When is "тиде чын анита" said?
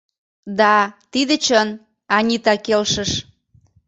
1.11-2.53